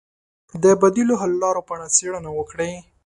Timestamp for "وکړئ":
2.33-2.73